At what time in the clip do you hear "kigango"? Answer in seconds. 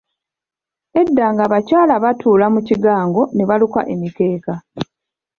2.67-3.21